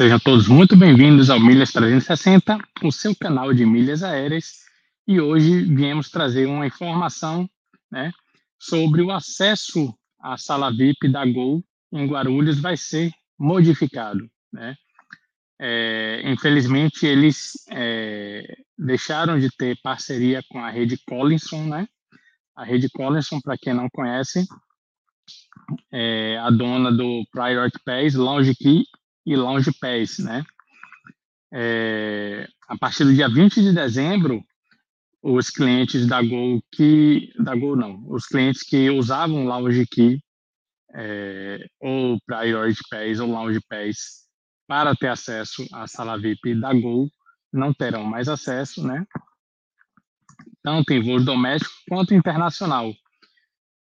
[0.00, 4.60] Sejam todos muito bem-vindos ao Milhas 360, o seu canal de milhas aéreas.
[5.06, 7.46] E hoje viemos trazer uma informação
[7.92, 8.10] né,
[8.58, 14.26] sobre o acesso à sala VIP da Gol em Guarulhos vai ser modificado.
[14.50, 14.74] Né?
[15.60, 21.64] É, infelizmente, eles é, deixaram de ter parceria com a rede Collinson.
[21.64, 21.86] Né?
[22.56, 24.46] A rede Collinson, para quem não conhece,
[25.92, 28.84] é a dona do Priority Pass, Lounge Key
[29.26, 30.44] e Lounge Pass, né?
[31.52, 34.44] É, a partir do dia 20 de dezembro,
[35.22, 40.20] os clientes da Gol que da Gol não, os clientes que usavam Lounge Key
[40.94, 44.26] é, ou Priority Pass ou Lounge Pass
[44.66, 47.08] para ter acesso à sala VIP da Gol
[47.52, 49.04] não terão mais acesso, né?
[50.62, 52.92] Tanto em voos doméstico quanto internacional.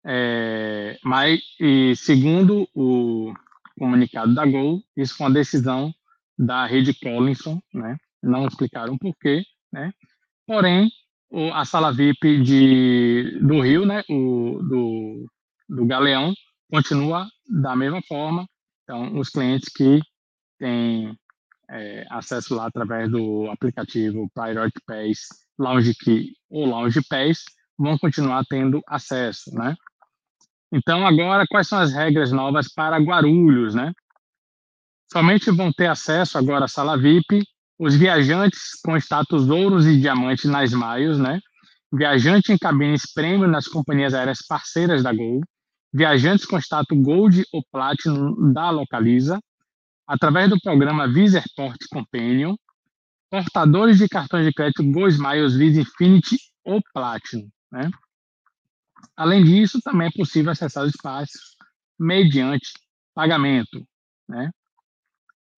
[0.06, 3.34] É, mas, e segundo o
[3.80, 5.90] comunicado da Gol, isso foi uma decisão
[6.38, 7.96] da rede Collinson, né?
[8.22, 9.90] Não explicaram por quê, né?
[10.46, 10.90] Porém,
[11.30, 14.02] o, a sala VIP de, do Rio, né?
[14.10, 15.26] O, do,
[15.66, 16.34] do Galeão,
[16.70, 18.46] continua da mesma forma.
[18.82, 20.00] Então, os clientes que
[20.58, 21.16] têm
[21.70, 25.20] é, acesso lá através do aplicativo Priority Pass,
[25.58, 27.44] Lounge Key ou Lounge Pass,
[27.78, 29.74] vão continuar tendo acesso, né?
[30.72, 33.92] Então, agora, quais são as regras novas para Guarulhos, né?
[35.12, 37.44] Somente vão ter acesso agora à sala VIP
[37.78, 41.40] os viajantes com status ouros e diamantes nas Maios, né?
[41.92, 45.40] Viajante em cabines prêmio nas companhias aéreas parceiras da Gol,
[45.92, 49.40] viajantes com status Gold ou Platinum da Localiza,
[50.06, 51.42] através do programa Visa
[51.90, 52.54] Companion,
[53.30, 57.90] portadores de cartões de crédito Go Smiles Visa Infinity ou Platinum, né?
[59.16, 61.56] Além disso, também é possível acessar os espaços
[61.98, 62.72] mediante
[63.14, 63.86] pagamento,
[64.28, 64.50] né?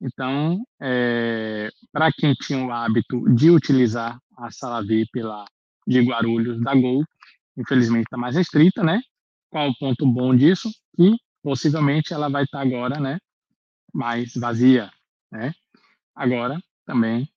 [0.01, 5.45] Então, é, para quem tinha o hábito de utilizar a sala VIP lá
[5.87, 7.03] de Guarulhos da Gol,
[7.55, 8.99] infelizmente está mais restrita, né?
[9.51, 10.71] Qual o ponto bom disso?
[10.95, 13.19] Que possivelmente ela vai estar tá agora, né?
[13.93, 14.91] Mais vazia,
[15.31, 15.53] né?
[16.15, 17.29] Agora também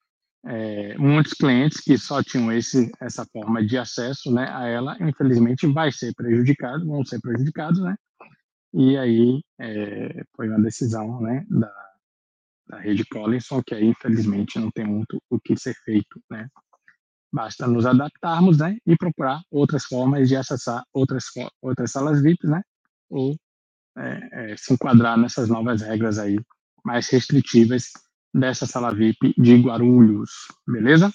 [0.46, 5.66] é, muitos clientes que só tinham esse, essa forma de acesso né, a ela, infelizmente,
[5.66, 7.94] vai ser prejudicado, vão ser prejudicados, né?
[8.74, 11.72] E aí é, foi uma decisão né, da,
[12.66, 16.48] da rede Collinson, que aí, infelizmente, não tem muito o que ser feito, né?
[17.32, 18.76] Basta nos adaptarmos, né?
[18.86, 21.24] E procurar outras formas de acessar outras,
[21.62, 22.62] outras salas VIP, né?
[23.08, 23.34] Ou
[23.96, 26.38] é, é, se enquadrar nessas novas regras aí
[26.84, 27.90] mais restritivas
[28.34, 30.30] dessa sala VIP de Guarulhos,
[30.66, 31.12] beleza?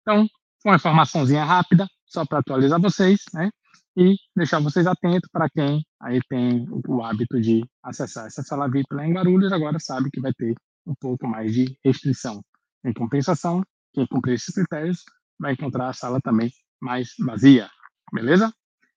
[0.00, 0.28] Então,
[0.64, 3.50] uma informaçãozinha rápida, só para atualizar vocês, né?
[3.96, 8.86] E deixar vocês atentos para quem aí tem o hábito de acessar essa sala VIP
[8.92, 10.54] lá em Guarulhos, agora sabe que vai ter
[10.86, 12.42] um pouco mais de restrição.
[12.84, 13.62] Em compensação,
[13.92, 15.04] quem cumprir esses critérios
[15.38, 16.50] vai encontrar a sala também
[16.80, 17.68] mais vazia,
[18.12, 18.52] beleza?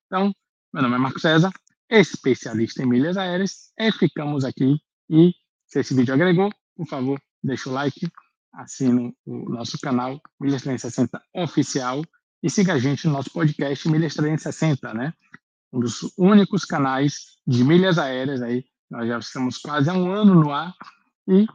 [0.05, 0.31] Então,
[0.73, 1.51] meu nome é Marco César,
[1.89, 4.77] especialista em milhas aéreas, e ficamos aqui.
[5.09, 5.33] E
[5.67, 8.07] se esse vídeo agregou, por favor, deixa o like,
[8.53, 12.03] assina o nosso canal Milhas 360 Oficial
[12.43, 15.13] e siga a gente no nosso podcast Milhas 360, né?
[15.71, 18.65] Um dos únicos canais de milhas aéreas aí.
[18.89, 20.73] Nós já estamos quase há um ano no ar
[21.27, 21.45] e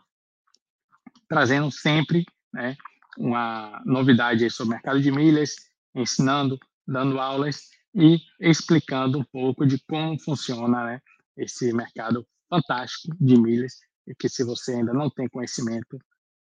[1.28, 2.76] trazendo sempre né,
[3.16, 5.54] uma novidade sobre o mercado de milhas,
[5.94, 11.02] ensinando, dando aulas e explicando um pouco de como funciona né,
[11.36, 13.74] esse mercado fantástico de milhas
[14.18, 15.98] que se você ainda não tem conhecimento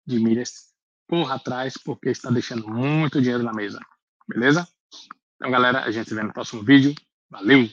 [0.05, 0.73] de milhas,
[1.07, 3.79] corra atrás, porque está deixando muito dinheiro na mesa.
[4.27, 4.67] Beleza?
[5.35, 6.93] Então, galera, a gente se vê no próximo vídeo.
[7.29, 7.69] Valeu!